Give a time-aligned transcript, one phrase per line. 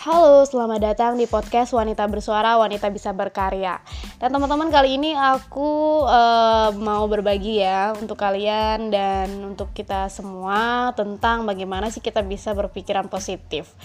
[0.00, 3.84] Halo, selamat datang di podcast Wanita Bersuara, Wanita Bisa Berkarya.
[4.16, 10.96] Dan teman-teman kali ini aku uh, mau berbagi ya untuk kalian dan untuk kita semua
[10.96, 13.76] tentang bagaimana sih kita bisa berpikiran positif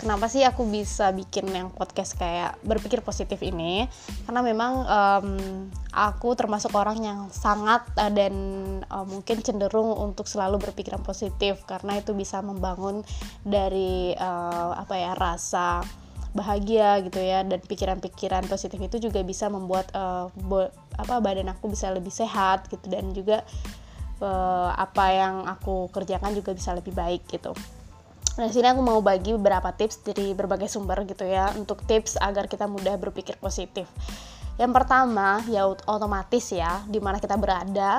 [0.00, 3.84] kenapa sih aku bisa bikin yang podcast kayak berpikir positif ini
[4.24, 5.28] karena memang um,
[5.90, 8.34] aku termasuk orang yang sangat uh, dan
[8.86, 13.02] uh, mungkin cenderung untuk selalu berpikiran positif karena itu bisa membangun
[13.42, 15.82] dari uh, apa ya rasa
[16.30, 20.30] bahagia gitu ya dan pikiran-pikiran positif itu juga bisa membuat uh,
[20.94, 23.42] apa badan aku bisa lebih sehat gitu dan juga
[24.22, 27.50] uh, apa yang aku kerjakan juga bisa lebih baik gitu.
[28.38, 32.46] Nah, sini aku mau bagi beberapa tips dari berbagai sumber gitu ya untuk tips agar
[32.46, 33.90] kita mudah berpikir positif.
[34.60, 37.96] Yang pertama, ya otomatis ya, di mana kita berada,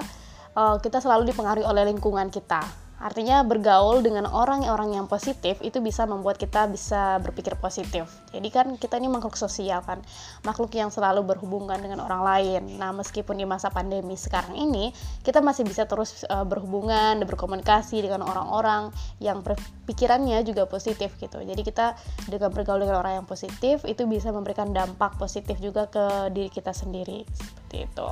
[0.53, 6.05] eh, kita selalu dipengaruhi oleh lingkungan kita Artinya bergaul dengan orang-orang yang positif itu bisa
[6.05, 8.05] membuat kita bisa berpikir positif.
[8.29, 10.05] Jadi kan kita ini makhluk sosial kan,
[10.45, 12.77] makhluk yang selalu berhubungan dengan orang lain.
[12.77, 14.93] Nah meskipun di masa pandemi sekarang ini
[15.25, 19.41] kita masih bisa terus uh, berhubungan dan berkomunikasi dengan orang-orang yang
[19.89, 21.41] pikirannya juga positif gitu.
[21.41, 21.97] Jadi kita
[22.29, 26.69] dengan bergaul dengan orang yang positif itu bisa memberikan dampak positif juga ke diri kita
[26.69, 28.09] sendiri seperti itu.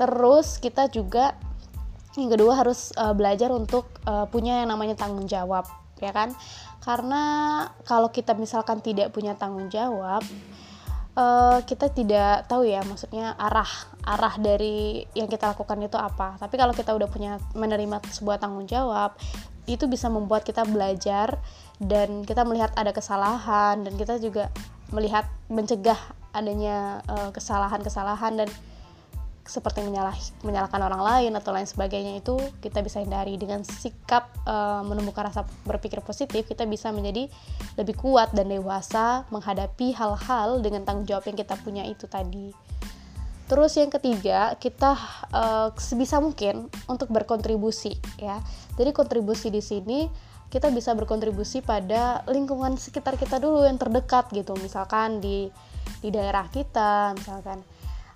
[0.00, 1.36] Terus kita juga
[2.18, 5.64] yang kedua harus uh, belajar untuk uh, punya yang namanya tanggung jawab
[5.98, 6.34] ya kan?
[6.82, 7.22] Karena
[7.86, 10.22] kalau kita misalkan tidak punya tanggung jawab
[11.18, 13.68] uh, kita tidak tahu ya maksudnya arah
[14.06, 16.38] arah dari yang kita lakukan itu apa.
[16.38, 19.18] Tapi kalau kita udah punya menerima sebuah tanggung jawab
[19.68, 21.36] itu bisa membuat kita belajar
[21.76, 24.48] dan kita melihat ada kesalahan dan kita juga
[24.88, 25.98] melihat mencegah
[26.32, 27.04] adanya
[27.36, 28.48] kesalahan-kesalahan uh, dan
[29.48, 30.12] seperti menyalah,
[30.44, 33.40] menyalahkan orang lain atau lain sebagainya itu kita bisa hindari.
[33.40, 37.32] Dengan sikap uh, menemukan rasa berpikir positif kita bisa menjadi
[37.80, 42.52] lebih kuat dan dewasa menghadapi hal-hal dengan tanggung jawab yang kita punya itu tadi.
[43.48, 44.92] Terus yang ketiga kita
[45.32, 48.44] uh, sebisa mungkin untuk berkontribusi ya.
[48.76, 50.04] Jadi kontribusi di sini
[50.52, 54.52] kita bisa berkontribusi pada lingkungan sekitar kita dulu yang terdekat gitu.
[54.60, 55.48] Misalkan di
[56.04, 57.64] di daerah kita misalkan.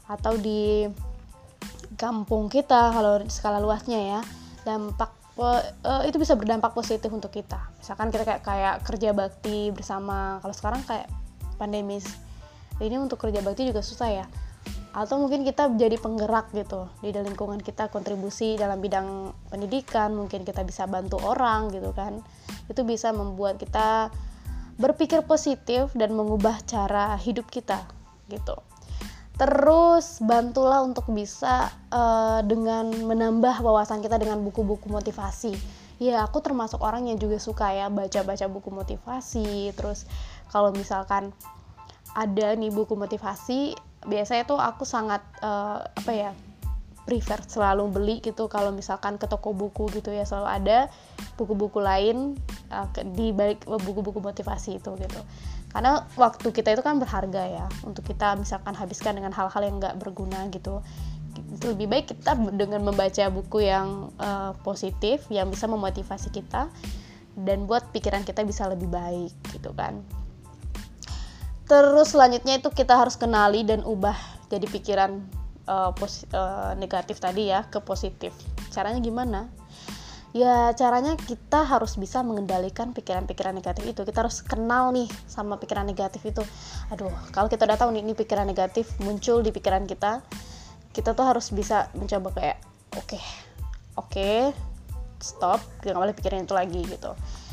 [0.04, 0.84] Atau di
[1.96, 4.20] kampung kita kalau skala luasnya ya
[4.62, 7.58] dampak uh, itu bisa berdampak positif untuk kita.
[7.80, 11.08] Misalkan kita kayak kayak kerja bakti bersama kalau sekarang kayak
[11.56, 12.04] pandemis
[12.80, 14.26] ini untuk kerja bakti juga susah ya.
[14.92, 20.60] Atau mungkin kita jadi penggerak gitu di lingkungan kita kontribusi dalam bidang pendidikan mungkin kita
[20.68, 22.20] bisa bantu orang gitu kan.
[22.68, 24.12] Itu bisa membuat kita
[24.76, 27.84] berpikir positif dan mengubah cara hidup kita
[28.28, 28.56] gitu
[29.40, 35.56] Terus bantulah untuk bisa uh, dengan menambah wawasan kita dengan buku-buku motivasi.
[36.02, 39.72] Ya, aku termasuk orang yang juga suka ya baca-baca buku motivasi.
[39.72, 40.04] Terus
[40.52, 41.32] kalau misalkan
[42.12, 43.72] ada nih buku motivasi,
[44.04, 46.32] biasanya tuh aku sangat uh, apa ya?
[47.02, 50.78] prefer selalu beli gitu kalau misalkan ke toko buku gitu ya selalu ada
[51.34, 52.38] buku-buku lain
[52.70, 52.86] uh,
[53.18, 55.20] di balik buku-buku motivasi itu gitu
[55.72, 59.96] karena waktu kita itu kan berharga ya untuk kita misalkan habiskan dengan hal-hal yang nggak
[59.96, 60.84] berguna gitu.
[61.32, 66.68] Itu lebih baik kita dengan membaca buku yang uh, positif yang bisa memotivasi kita
[67.40, 70.04] dan buat pikiran kita bisa lebih baik gitu kan.
[71.64, 74.16] Terus selanjutnya itu kita harus kenali dan ubah
[74.52, 75.24] jadi pikiran
[75.64, 78.36] uh, uh, negatif tadi ya ke positif.
[78.68, 79.48] Caranya gimana
[80.32, 84.00] ya caranya kita harus bisa mengendalikan pikiran-pikiran negatif itu.
[84.02, 86.42] Kita harus kenal nih sama pikiran negatif itu.
[86.88, 90.24] Aduh kalau kita udah tahu nih ini pikiran negatif muncul di pikiran kita
[90.92, 92.58] kita tuh harus bisa mencoba kayak
[92.96, 93.22] oke okay,
[93.96, 94.38] oke okay,
[95.20, 97.12] stop nggak boleh pikirin itu lagi gitu.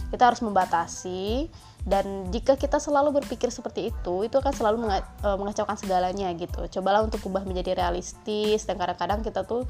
[0.10, 1.48] Kita harus membatasi
[1.88, 6.68] dan jika kita selalu berpikir seperti itu itu akan selalu e, mengacaukan segalanya gitu.
[6.80, 9.64] Cobalah untuk ubah menjadi realistis dan kadang-kadang kita tuh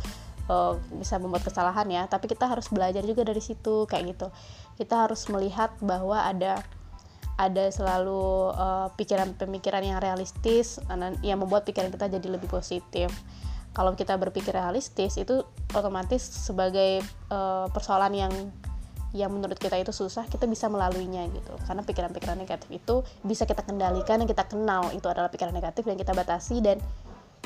[0.49, 4.27] uh, bisa membuat kesalahan ya tapi kita harus belajar juga dari situ kayak gitu.
[4.75, 6.65] Kita harus melihat bahwa ada
[7.39, 10.75] ada selalu uh, pemikiran-pemikiran yang realistis
[11.23, 13.07] yang membuat pikiran kita jadi lebih positif.
[13.71, 16.99] Kalau kita berpikir realistis itu otomatis sebagai
[17.31, 18.33] uh, persoalan yang
[19.09, 21.53] yang menurut kita itu susah kita bisa melaluinya gitu.
[21.63, 25.95] Karena pikiran-pikiran negatif itu bisa kita kendalikan dan kita kenal itu adalah pikiran negatif dan
[25.95, 26.77] kita batasi dan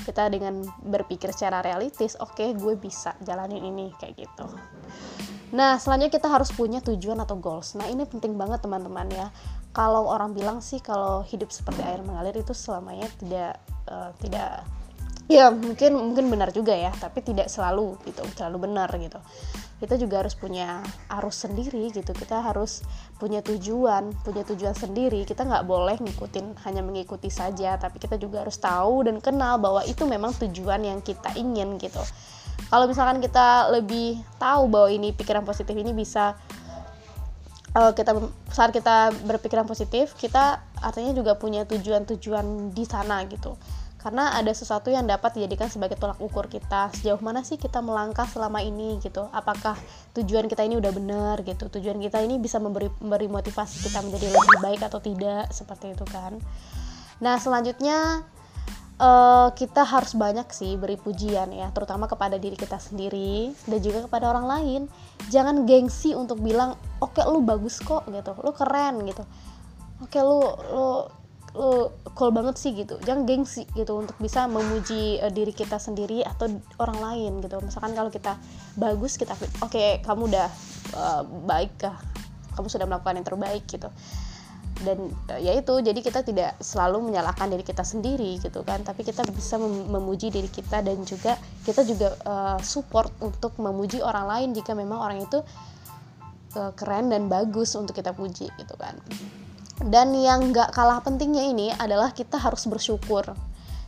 [0.04, 4.46] kita dengan berpikir secara realistis oke okay, gue bisa jalanin ini kayak gitu.
[5.54, 7.78] Nah selanjutnya kita harus punya tujuan atau goals.
[7.78, 9.28] Nah ini penting banget teman-teman ya.
[9.74, 13.58] Kalau orang bilang sih kalau hidup seperti air mengalir itu selamanya tidak
[13.90, 14.66] uh, tidak
[15.32, 19.20] ya mungkin mungkin benar juga ya tapi tidak selalu gitu selalu benar gitu.
[19.84, 20.80] Kita juga harus punya
[21.20, 22.88] arus sendiri gitu kita harus
[23.20, 25.24] punya tujuan punya tujuan sendiri.
[25.24, 29.84] Kita nggak boleh ngikutin hanya mengikuti saja tapi kita juga harus tahu dan kenal bahwa
[29.88, 32.04] itu memang tujuan yang kita ingin gitu.
[32.70, 36.36] Kalau misalkan kita lebih tahu bahwa ini pikiran positif ini bisa
[37.78, 38.12] uh, kita
[38.50, 43.58] saat kita berpikiran positif kita artinya juga punya tujuan-tujuan di sana gitu
[44.04, 46.92] karena ada sesuatu yang dapat dijadikan sebagai tolak ukur kita.
[46.92, 49.32] Sejauh mana sih kita melangkah selama ini gitu?
[49.32, 49.80] Apakah
[50.12, 51.72] tujuan kita ini udah benar gitu?
[51.72, 56.04] Tujuan kita ini bisa memberi memberi motivasi kita menjadi lebih baik atau tidak seperti itu
[56.12, 56.36] kan?
[57.24, 58.28] Nah selanjutnya
[59.00, 64.04] uh, kita harus banyak sih beri pujian ya terutama kepada diri kita sendiri dan juga
[64.04, 64.82] kepada orang lain.
[65.32, 68.36] Jangan gengsi untuk bilang oke okay, lu bagus kok gitu.
[68.44, 69.24] Lu keren gitu.
[70.04, 70.44] Oke okay, lu
[70.76, 71.23] lu
[72.14, 72.98] cool banget sih gitu.
[73.02, 76.50] Jangan gengsi gitu untuk bisa memuji uh, diri kita sendiri atau
[76.80, 77.58] orang lain gitu.
[77.62, 78.38] Misalkan kalau kita
[78.78, 80.48] bagus kita oke okay, kamu udah
[80.98, 81.98] uh, baik kah?
[82.54, 83.90] Kamu sudah melakukan yang terbaik gitu.
[84.82, 88.86] Dan uh, ya itu jadi kita tidak selalu menyalahkan diri kita sendiri gitu kan.
[88.86, 94.00] Tapi kita bisa mem memuji diri kita dan juga kita juga uh, support untuk memuji
[94.00, 95.42] orang lain jika memang orang itu
[96.58, 98.98] uh, keren dan bagus untuk kita puji gitu kan
[99.82, 103.26] dan yang gak kalah pentingnya ini adalah kita harus bersyukur.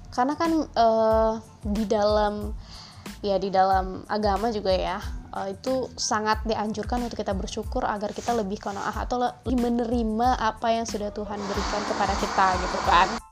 [0.09, 2.55] Karena kan uh, di dalam
[3.21, 4.97] ya di dalam agama juga ya
[5.33, 10.67] uh, itu sangat dianjurkan untuk kita bersyukur agar kita lebih konoah atau lebih menerima apa
[10.73, 13.24] yang sudah Tuhan berikan kepada kita gitu kan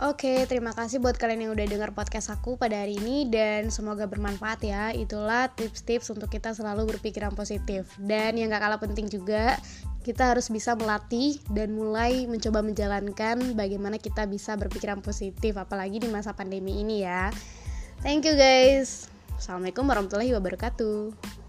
[0.00, 4.08] Oke, terima kasih buat kalian yang udah dengar podcast aku pada hari ini dan semoga
[4.08, 4.96] bermanfaat ya.
[4.96, 7.84] Itulah tips-tips untuk kita selalu berpikiran positif.
[8.00, 9.60] Dan yang gak kalah penting juga,
[10.00, 16.08] kita harus bisa melatih dan mulai mencoba menjalankan bagaimana kita bisa berpikiran positif apalagi di
[16.08, 17.28] masa pandemi ini ya.
[18.00, 19.04] Thank you guys.
[19.36, 21.39] Assalamualaikum warahmatullahi wabarakatuh.